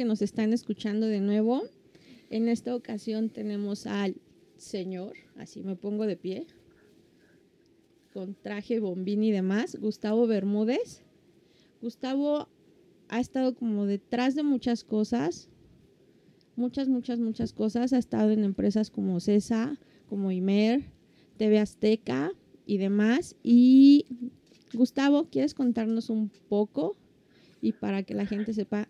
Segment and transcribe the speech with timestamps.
[0.00, 1.62] nos están escuchando de nuevo.
[2.30, 4.16] En esta ocasión tenemos al
[4.56, 6.46] señor, así me pongo de pie,
[8.12, 11.02] con traje, bombín y demás, Gustavo Bermúdez.
[11.80, 12.48] Gustavo
[13.08, 15.48] ha estado como detrás de muchas cosas,
[16.56, 17.92] muchas, muchas, muchas cosas.
[17.92, 20.82] Ha estado en empresas como CESA, como Imer,
[21.36, 22.32] TV Azteca
[22.66, 23.36] y demás.
[23.42, 24.06] Y
[24.72, 26.96] Gustavo, ¿quieres contarnos un poco?
[27.60, 28.88] Y para que la gente sepa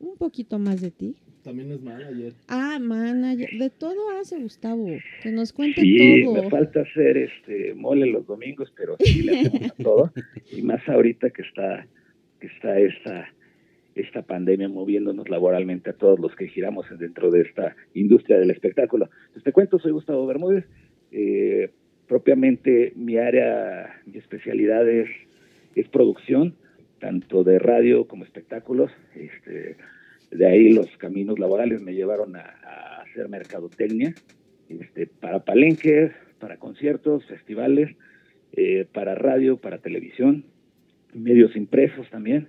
[0.00, 1.14] un poquito más de ti.
[1.42, 2.32] También es manager.
[2.48, 3.48] Ah, manager.
[3.58, 4.88] De todo hace Gustavo.
[5.22, 6.42] Que nos cuente sí, todo.
[6.42, 10.12] me falta hacer este mole los domingos, pero sí le hacemos a todo.
[10.52, 11.86] Y más ahorita que está,
[12.40, 13.28] que está esta,
[13.94, 19.08] esta pandemia moviéndonos laboralmente a todos los que giramos dentro de esta industria del espectáculo.
[19.20, 20.66] Entonces te cuento, soy Gustavo Bermúdez.
[21.10, 21.70] Eh,
[22.06, 25.08] propiamente mi área, mi especialidad es,
[25.74, 26.54] es producción,
[26.98, 28.90] tanto de radio como espectáculos.
[29.14, 29.76] Este,
[30.30, 34.14] de ahí los caminos laborales me llevaron a, a hacer mercadotecnia
[34.68, 37.96] este, para palenques, para conciertos, festivales,
[38.52, 40.44] eh, para radio, para televisión,
[41.12, 42.48] medios impresos también.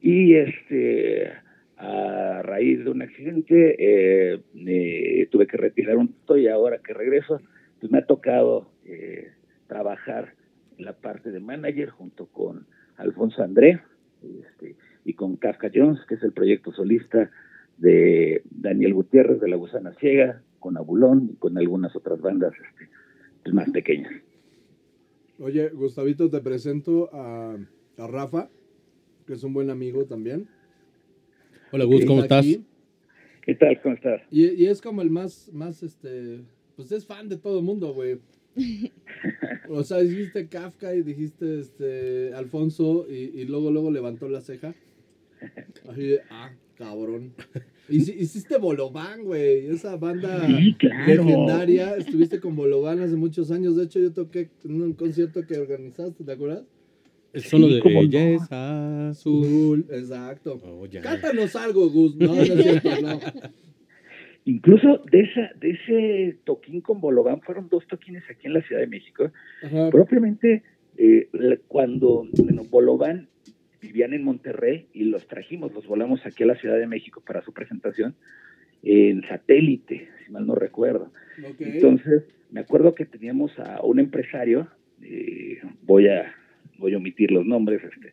[0.00, 1.32] Y este,
[1.76, 6.94] a raíz de un accidente eh, me tuve que retirar un poco y ahora que
[6.94, 7.40] regreso,
[7.80, 9.32] pues me ha tocado eh,
[9.66, 10.34] trabajar
[10.76, 13.80] en la parte de manager junto con Alfonso André,
[14.22, 17.30] este, y con Kafka Jones, que es el proyecto solista
[17.78, 22.90] de Daniel Gutiérrez de La Gusana Ciega, con Abulón y con algunas otras bandas este,
[23.42, 24.12] pues, más pequeñas.
[25.38, 27.56] Oye, Gustavito, te presento a,
[27.96, 28.50] a, Rafa,
[29.26, 30.48] que es un buen amigo también.
[31.70, 32.44] Hola, Gus, ¿cómo estás?
[32.44, 32.64] Aquí.
[33.42, 33.80] ¿Qué tal?
[33.80, 34.22] ¿Cómo estás?
[34.30, 36.40] Y, y, es como el más, más, este,
[36.76, 38.18] pues es fan de todo el mundo, güey.
[39.68, 44.74] o sea, dijiste Kafka y dijiste este Alfonso y, y luego luego levantó la ceja.
[45.88, 47.34] Así de, ah, cabrón.
[47.88, 49.66] Hiciste Bolobán, güey.
[49.66, 51.06] Esa banda sí, claro.
[51.06, 51.96] legendaria.
[51.96, 53.76] Estuviste con Bolobán hace muchos años.
[53.76, 56.64] De hecho, yo toqué en un concierto que organizaste, ¿te acuerdas?
[57.32, 59.86] Es solo sí, de ella es azul.
[59.90, 60.60] Exacto.
[60.64, 62.16] Oh, Cántanos algo, Gus.
[62.16, 63.20] No, no es cierto, no.
[64.44, 68.80] Incluso de, esa, de ese toquín con Bolobán fueron dos toquines aquí en la Ciudad
[68.80, 69.30] de México.
[69.62, 69.90] Ajá.
[69.90, 70.62] Propiamente
[70.96, 71.28] eh,
[71.68, 73.28] cuando bueno, Bolobán
[73.80, 77.42] vivían en Monterrey y los trajimos, los volamos aquí a la Ciudad de México para
[77.42, 78.14] su presentación
[78.82, 81.12] en satélite, si mal no recuerdo.
[81.38, 81.72] Okay.
[81.74, 84.68] Entonces, me acuerdo que teníamos a un empresario,
[85.02, 86.34] eh, voy a
[86.78, 88.12] voy a omitir los nombres, este,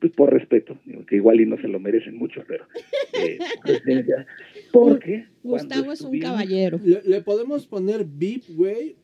[0.00, 2.66] pues por respeto, digo, que igual y no se lo merecen mucho, pero
[3.12, 3.38] eh,
[4.72, 6.80] porque Gustavo es un caballero.
[6.82, 8.96] Le, le podemos poner beep, güey,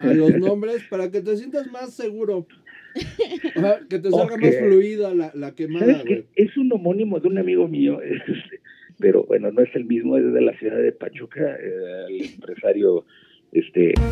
[0.00, 2.46] a los nombres para que te sientas más seguro.
[3.88, 4.50] Que te salga okay.
[4.50, 6.24] más fluida la, la quemada, güey.
[6.36, 8.60] Es un homónimo de un amigo mío, este,
[8.98, 13.04] pero bueno, no es el mismo, es de la ciudad de Pachuca, eh, el empresario
[13.52, 13.94] este.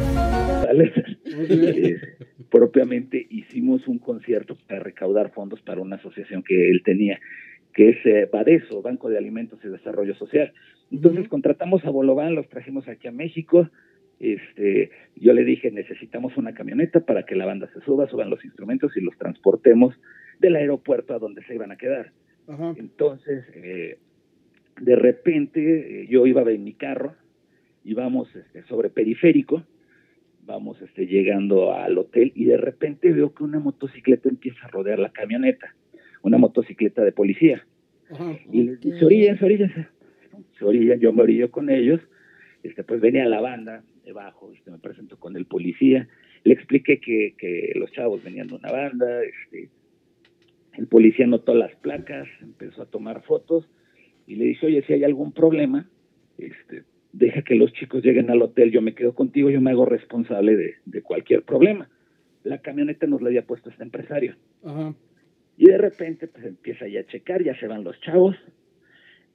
[1.48, 2.00] Eh,
[2.50, 7.18] propiamente hicimos un concierto para recaudar fondos para una asociación que él tenía,
[7.74, 10.52] que es eh, Badeso, Banco de Alimentos y Desarrollo Social.
[10.90, 11.28] Entonces uh -huh.
[11.28, 13.68] contratamos a Bolobán, los trajimos aquí a México,
[14.18, 18.44] este, yo le dije, necesitamos una camioneta para que la banda se suba, suban los
[18.44, 19.94] instrumentos y los transportemos
[20.38, 22.12] del aeropuerto a donde se iban a quedar.
[22.48, 22.74] Ajá.
[22.76, 23.98] Entonces, eh,
[24.80, 27.14] de repente, eh, yo iba en mi carro,
[27.84, 29.64] íbamos este, sobre periférico,
[30.44, 34.98] vamos este, llegando al hotel y de repente veo que una motocicleta empieza a rodear
[34.98, 35.74] la camioneta,
[36.22, 37.66] una motocicleta de policía.
[38.10, 38.38] Ajá.
[38.50, 39.72] Y les dice, orillas, orillas,
[40.58, 42.00] se orillan, yo me orillo con ellos,
[42.62, 46.08] este, pues venía la banda debajo, este, me presento con el policía,
[46.44, 49.68] le expliqué que, que los chavos venían de una banda, este,
[50.78, 53.68] el policía notó las placas, empezó a tomar fotos
[54.26, 55.90] y le dije, oye, si hay algún problema,
[56.38, 59.84] este, deja que los chicos lleguen al hotel, yo me quedo contigo, yo me hago
[59.84, 61.90] responsable de, de cualquier problema.
[62.44, 64.36] La camioneta nos la había puesto este empresario.
[64.64, 64.94] Ajá.
[65.56, 68.36] Y de repente pues empieza ya a checar, ya se van los chavos,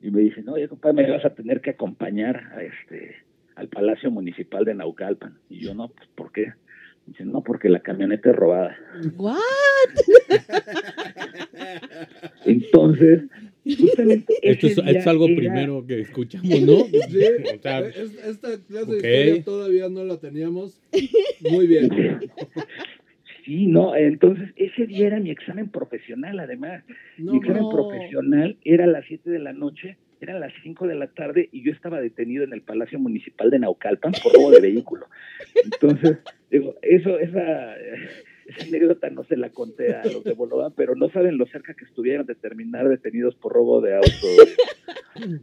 [0.01, 3.15] y me dicen, oye, compadre, me vas a tener que acompañar a este
[3.56, 5.38] al Palacio Municipal de Naucalpan.
[5.50, 6.53] Y yo, no, pues, ¿por qué?
[7.06, 8.77] Dicen, no, porque la camioneta es robada.
[9.18, 9.38] ¿What?
[12.45, 13.24] Entonces,
[13.65, 15.36] justamente Esto es, es algo era...
[15.36, 16.86] primero que escuchamos, ¿no?
[16.86, 17.00] Sí,
[17.57, 19.01] o sea, esta clase okay.
[19.01, 20.80] de historia todavía no la teníamos.
[21.50, 21.89] Muy bien.
[23.46, 26.84] Sí, no, entonces ese día era mi examen profesional, además.
[27.18, 27.70] No, mi examen no.
[27.70, 31.64] profesional era a las 7 de la noche, eran las 5 de la tarde y
[31.64, 35.08] yo estaba detenido en el Palacio Municipal de Naucalpan por robo de vehículo.
[35.64, 36.20] Entonces,
[36.52, 41.10] digo, eso, esa, esa anécdota no se la conté a los de Bolovan, pero no
[41.10, 44.28] saben lo cerca que estuvieron de terminar detenidos por robo de auto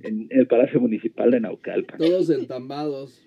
[0.04, 1.98] en, el Palacio Municipal de Naucalpan.
[1.98, 3.24] Todos entambados.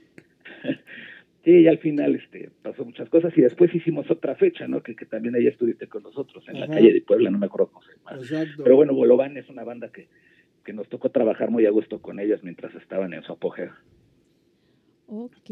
[1.44, 4.84] Sí, y al final este, pasó muchas cosas y después hicimos otra fecha, ¿no?
[4.84, 7.72] Que, que también ahí estuviste con nosotros en la calle de Puebla, no me acuerdo
[7.72, 8.22] cómo se llama.
[8.22, 8.64] Exacto.
[8.64, 10.08] Pero bueno, Bolovan es una banda que,
[10.64, 13.72] que nos tocó trabajar muy a gusto con ellas mientras estaban en su apogeo.
[15.08, 15.50] Ok.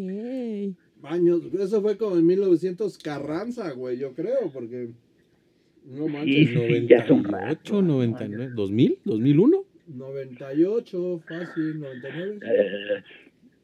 [1.03, 4.89] Años, eso fue como en 1900 Carranza, güey, yo creo, porque
[5.85, 9.65] no manches, Sí, 98, ya son rato, 99, 2000, 2001.
[9.87, 12.39] 98, fácil, 99.
[12.45, 13.03] Eh,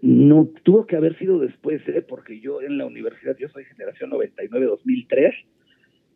[0.06, 2.02] no, tuvo que haber sido después, ¿eh?
[2.08, 5.34] porque yo en la universidad, yo soy generación 99-2003,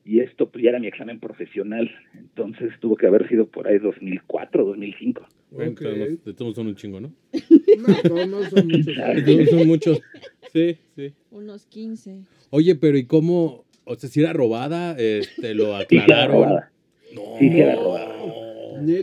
[0.06, 3.80] y esto pues, ya era mi examen profesional, entonces tuvo que haber sido por ahí
[3.80, 5.28] 2004, 2005.
[5.52, 5.82] Bueno, Ok.
[5.82, 7.12] todos- de todos son un chingo, ¿no?
[7.78, 8.96] No, no, no son muchos.
[9.16, 10.02] De todos son muchos.
[10.54, 11.14] Sí, sí.
[11.32, 12.22] Unos 15.
[12.52, 13.66] Oye, pero ¿y cómo?
[13.86, 16.36] O sea, si era robada, este, lo Sí, sí era aclararon.
[16.36, 16.72] robada.
[17.16, 17.22] No.
[17.40, 18.16] Sí, sí era robada.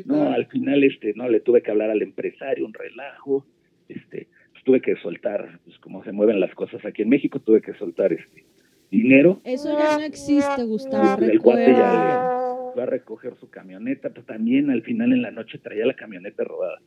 [0.06, 3.46] No, al final este, no, le tuve que hablar al empresario, un relajo,
[3.88, 4.28] este,
[4.66, 8.12] tuve que soltar, pues como se mueven las cosas aquí en México, tuve que soltar
[8.12, 8.44] este
[8.90, 11.22] dinero, Eso ya no existe, Gustavo.
[11.22, 15.58] el cuate ya fue a recoger su camioneta, pero también al final en la noche
[15.58, 16.80] traía la camioneta robada.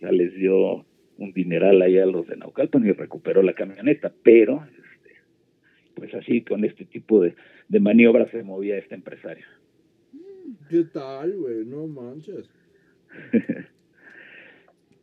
[0.00, 0.86] Ya les dio
[1.18, 5.16] un dineral ahí a los de Naucalpan y recuperó la camioneta, pero este,
[5.94, 7.34] pues así con este tipo de,
[7.68, 9.44] de maniobras se movía este empresario.
[10.70, 11.66] ¿Qué tal, güey?
[11.66, 12.48] No manches.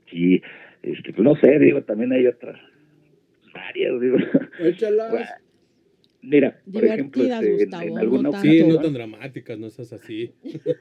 [0.10, 0.42] Sí,
[0.84, 2.60] este, pues no sé, digo, también hay otras
[3.54, 4.18] varias, digo.
[4.60, 5.34] Échalas.
[6.22, 8.42] Mira, por ejemplo, este, en- Gustavo, en, no alguna.
[8.42, 10.34] Sí, no tan dramáticas, no seas así.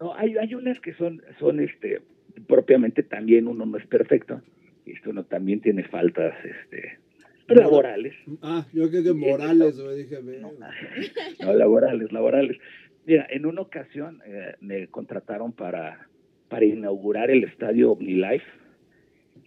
[0.00, 2.02] No, hay, hay unas que son, son este,
[2.48, 4.42] propiamente también uno no es perfecto,
[4.84, 6.98] este, uno también tiene faltas este,
[7.46, 8.12] laborales,
[8.42, 10.40] Ah, yo creo que Morales, güey, dije, ve.
[11.40, 12.58] no laborales, laborales.
[13.06, 16.08] Mira, en una ocasión eh, me contrataron para,
[16.48, 18.44] para inaugurar el estadio OmniLife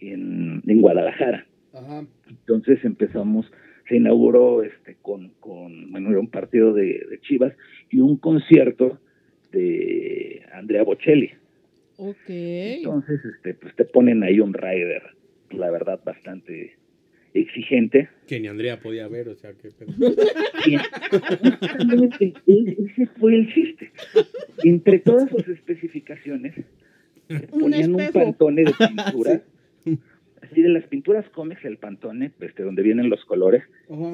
[0.00, 1.46] en, en Guadalajara.
[1.72, 2.06] Ajá.
[2.28, 3.50] Entonces empezamos,
[3.88, 7.54] se inauguró este con, con bueno, era un partido de, de Chivas
[7.90, 8.98] y un concierto
[9.52, 11.30] de Andrea Bocelli.
[11.96, 12.28] Ok.
[12.28, 15.02] Entonces, este, pues te ponen ahí un rider,
[15.50, 16.76] la verdad, bastante
[17.34, 18.08] exigente.
[18.26, 19.68] Que ni Andrea podía ver, o sea, que...
[20.66, 20.76] Y
[21.10, 23.90] justamente ese fue el chiste.
[24.64, 26.54] Entre todas sus especificaciones,
[27.50, 29.42] ponían un pantone de pintura.
[30.42, 33.64] Así de las pinturas cómics, el pantone, este, donde vienen los colores,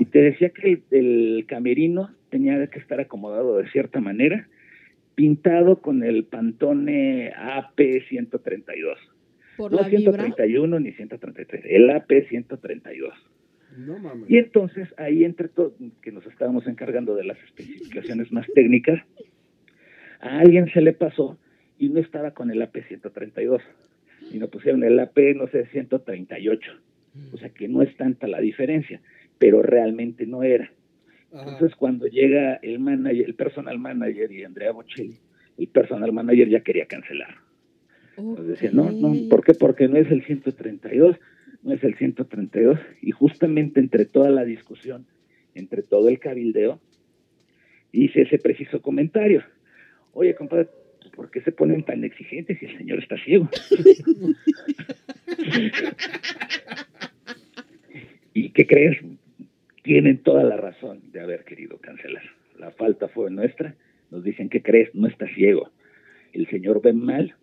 [0.01, 4.49] y te decía que el, el camerino tenía que estar acomodado de cierta manera,
[5.15, 8.97] pintado con el pantone AP132.
[9.57, 10.13] Por No la vibra.
[10.13, 13.13] 131 ni 133, el AP132.
[13.77, 14.31] No mames.
[14.31, 19.01] Y entonces ahí entre todos, que nos estábamos encargando de las especificaciones más técnicas,
[20.21, 21.39] a alguien se le pasó
[21.79, 23.61] y no estaba con el AP132,
[24.39, 26.73] nos pusieron el AP, no sé, 138.
[27.33, 29.01] O sea que no es tanta la diferencia,
[29.39, 30.73] pero realmente no era.
[31.33, 31.53] Ajá.
[31.53, 35.19] Entonces cuando llega el manager, el personal manager y Andrea Bocelli,
[35.59, 37.37] el personal manager ya quería cancelar.
[38.17, 39.29] Nos decía, no, no.
[39.29, 39.55] ¿por qué?
[39.55, 41.17] Porque no es el 132,
[41.63, 42.79] no es el 132.
[43.03, 45.07] Y justamente entre toda la discusión,
[45.55, 46.81] entre todo el cabildeo,
[47.93, 49.43] hice ese preciso comentario.
[50.13, 50.69] Oye, compadre,
[51.15, 53.49] ¿por qué se ponen tan exigentes si el señor está ciego?
[58.35, 58.99] ¿Y qué crees?
[59.83, 62.25] Tienen toda la razón de haber querido cancelar.
[62.59, 63.75] La falta fue nuestra.
[64.11, 64.95] Nos dicen, ¿qué crees?
[64.95, 65.71] No está ciego.
[66.33, 67.35] El señor ve mal,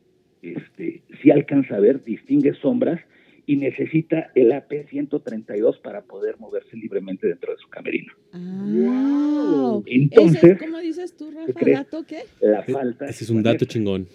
[0.41, 2.99] este, sí alcanza a ver, distingue sombras
[3.45, 8.13] y necesita el AP-132 para poder moverse libremente dentro de su camerino.
[8.33, 9.83] Ah, Wow.
[9.87, 11.53] Entonces, Ese es, ¿Cómo dices tú, Rafa?
[11.53, 11.77] crees?
[11.77, 12.21] ¿Dato qué?
[12.41, 13.05] la falta...
[13.05, 13.67] Ese es un dato nuestra.
[13.67, 14.07] chingón.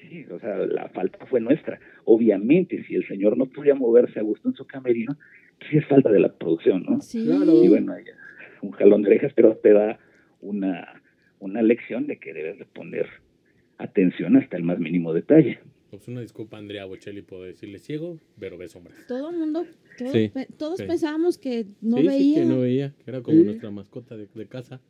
[0.00, 1.80] Sí, o sea, la falta fue nuestra.
[2.04, 5.16] Obviamente, si el señor no podía moverse a gusto en su camerino,
[5.58, 7.00] pues sí es falta de la producción, ¿no?
[7.00, 7.24] Sí.
[7.24, 7.64] Claro.
[7.64, 7.94] Y bueno,
[8.62, 9.98] un jalón de orejas, pero te da
[10.40, 11.02] una,
[11.38, 13.06] una lección de que debes de poner
[13.78, 15.58] atención hasta el más mínimo detalle.
[15.92, 18.96] Pues una disculpa, Andrea Bocelli, por decirle ciego, pero ve sombras.
[19.06, 19.66] Todo el mundo,
[19.98, 20.86] todos, Sí, pe- todos sí.
[20.86, 22.40] pensábamos que no sí, sí, veía.
[22.40, 24.80] que no veía, que era como nuestra mascota de, de casa.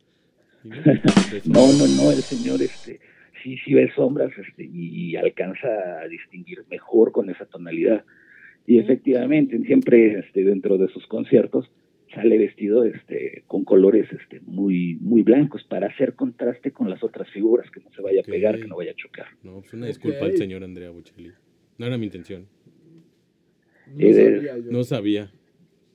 [1.43, 3.01] No, no, no, el señor este
[3.43, 5.67] sí, sí ve sombras este, y, alcanza
[5.99, 8.05] a distinguir mejor con esa tonalidad.
[8.65, 11.69] Y efectivamente, siempre este, dentro de sus conciertos
[12.13, 17.29] sale vestido este, con colores este, muy, muy blancos para hacer contraste con las otras
[17.31, 19.27] figuras, que no se vaya a pegar, que no vaya a chocar.
[19.43, 21.31] No, pues una disculpa al señor Andrea Bocelli.
[21.77, 22.47] No era mi intención.
[23.87, 24.71] No Eh, sabía yo.
[24.71, 25.31] No sabía.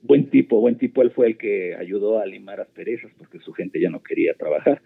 [0.01, 1.01] buen tipo, buen tipo.
[1.01, 4.81] Él fue el que ayudó a limar asperezas porque su gente ya no quería trabajar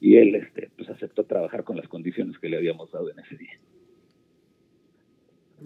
[0.00, 3.36] y él este, pues aceptó trabajar con las condiciones que le habíamos dado en ese
[3.36, 3.58] día.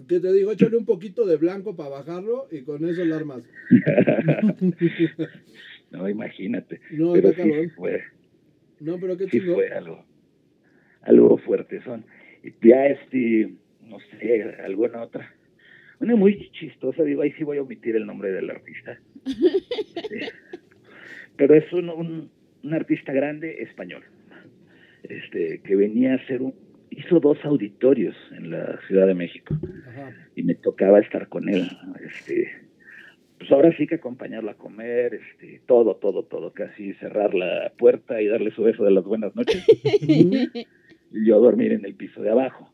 [0.07, 0.51] ¿Qué te digo?
[0.51, 3.43] Échale un poquito de blanco para bajarlo y con eso la armas.
[5.91, 6.79] no, imagínate.
[6.91, 8.03] No, pero sí fue,
[8.79, 10.05] No, pero qué sí fue algo,
[11.01, 11.81] algo fuerte.
[11.83, 12.05] Son.
[12.43, 15.33] Y ya este, no sé, alguna otra.
[15.99, 18.99] Una muy chistosa, digo, ahí sí voy a omitir el nombre del artista.
[21.37, 22.29] Pero es un, un,
[22.63, 24.03] un artista grande español,
[25.03, 26.53] este, que venía a hacer un,
[26.97, 29.55] hizo dos auditorios en la Ciudad de México
[29.87, 30.11] Ajá.
[30.35, 31.69] y me tocaba estar con él,
[32.03, 32.49] este,
[33.37, 38.19] pues ahora sí que acompañarlo a comer, este, todo, todo, todo, casi cerrar la puerta
[38.21, 39.63] y darle su beso de las buenas noches
[40.01, 40.49] y
[41.11, 42.73] yo dormir en el piso de abajo.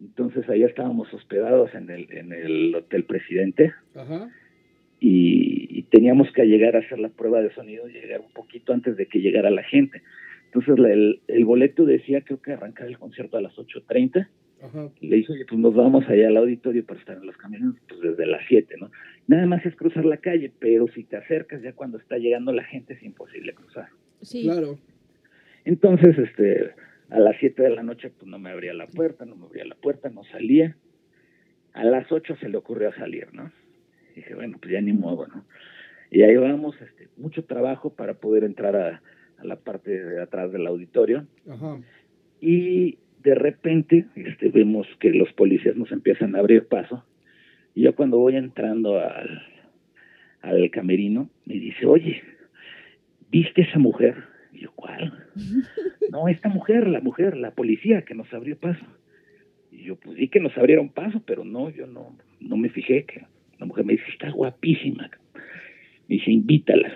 [0.00, 4.30] Entonces allá estábamos hospedados en el, en el Hotel Presidente Ajá.
[5.00, 8.96] y, y teníamos que llegar a hacer la prueba de sonido, llegar un poquito antes
[8.96, 10.02] de que llegara la gente.
[10.54, 14.28] Entonces la- el, el boleto decía creo que arrancar el concierto a las 8.30
[14.62, 14.88] Ajá.
[15.00, 17.74] y le dije, oye, pues nos vamos allá al auditorio para estar en los camiones
[17.88, 18.90] pues desde las 7, ¿no?
[19.26, 22.62] Nada más es cruzar la calle, pero si te acercas ya cuando está llegando la
[22.64, 23.88] gente es imposible cruzar.
[24.22, 24.44] Sí.
[24.44, 24.78] Claro.
[25.64, 26.70] Entonces, este,
[27.10, 29.64] a las 7 de la noche, pues no me abría la puerta, no me abría
[29.64, 30.76] la puerta, no salía.
[31.72, 33.50] A las 8 se le ocurrió salir, ¿no?
[34.14, 35.44] dije, bueno, pues ya ni modo, ¿no?
[36.12, 39.02] Y ahí vamos, este, mucho trabajo para poder entrar a,
[39.44, 41.26] a la parte de atrás del auditorio.
[41.48, 41.80] Ajá.
[42.40, 47.04] Y de repente, este, vemos que los policías nos empiezan a abrir paso.
[47.74, 49.42] Y yo cuando voy entrando al,
[50.42, 52.22] al camerino, me dice, oye,
[53.30, 54.24] ¿viste esa mujer?
[54.52, 55.26] Y yo, ¿cuál?
[56.10, 58.84] no, esta mujer, la mujer, la policía que nos abrió paso.
[59.70, 63.04] Y yo, pues sí que nos abrieron paso, pero no, yo no, no me fijé
[63.04, 63.26] que
[63.58, 65.10] la mujer me dice, está guapísima.
[66.08, 66.92] Me dice, invítala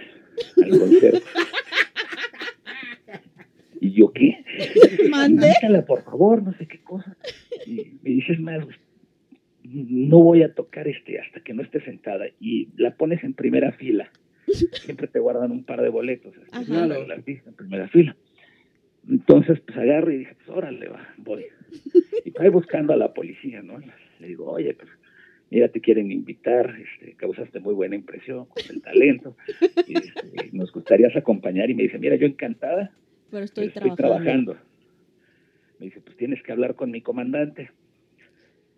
[0.62, 1.20] al concierto.
[3.80, 4.44] y yo, ¿qué?
[5.10, 5.52] Mande.
[5.86, 7.16] Por favor, no sé qué cosa.
[7.66, 8.66] Y me dices más,
[9.62, 12.26] no voy a tocar este hasta que no esté sentada.
[12.40, 14.10] Y la pones en primera fila.
[14.72, 16.34] Siempre te guardan un par de boletos.
[16.66, 16.94] Claro.
[16.94, 18.16] el artista en primera fila.
[19.08, 21.46] Entonces, pues agarro y dije, pues órale, va, voy.
[22.24, 23.78] Y voy buscando a la policía, ¿no?
[24.20, 24.88] Le digo, oye, pues
[25.50, 29.36] mira, te quieren invitar, este, causaste muy buena impresión con el talento.
[29.86, 31.70] Y, este, nos gustaría acompañar.
[31.70, 32.92] Y me dice, mira, yo encantada,
[33.30, 34.52] Pero estoy, pero estoy trabajando.
[34.52, 34.58] trabajando.
[35.78, 37.70] Me dice, pues tienes que hablar con mi comandante.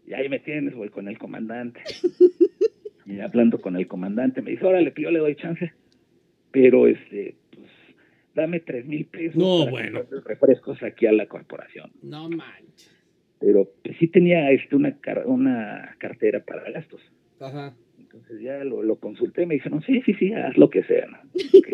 [0.07, 1.81] Y ahí me tienes, voy con el comandante.
[3.07, 5.73] Y hablando con el comandante, me dice, órale, que yo le doy chance.
[6.53, 7.69] Pero, este, pues,
[8.35, 9.99] dame tres mil pesos No, para bueno.
[10.01, 11.91] comprarle refrescos aquí a la corporación.
[12.03, 12.95] No manches.
[13.41, 17.01] Pero pues, sí tenía este, una, car- una cartera para gastos.
[17.41, 17.75] Ajá.
[17.99, 21.07] Entonces ya lo, lo consulté, me dice, no, sí, sí, sí, haz lo que sea.
[21.09, 21.19] ¿no?
[21.59, 21.69] Ok.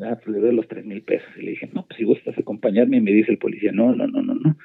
[0.00, 1.28] Ah, pues le doy los tres mil pesos.
[1.36, 2.98] Y le dije, no, pues si gustas acompañarme.
[2.98, 4.56] Y me dice el policía, no, no, no, no, no.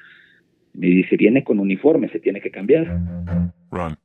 [0.74, 3.00] Me dice, viene con uniforme, se tiene que cambiar.
[3.72, 3.98] Run.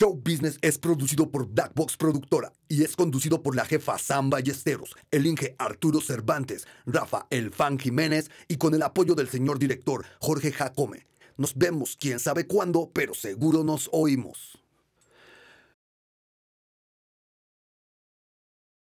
[0.00, 4.30] Show Business es producido por Black Box Productora y es conducido por la jefa Sam
[4.30, 9.58] Ballesteros, el Inge Arturo Cervantes, Rafa El Fan Jiménez y con el apoyo del señor
[9.58, 11.04] director Jorge Jacome.
[11.40, 14.59] Nos vemos quién sabe cuándo, pero seguro nos oímos.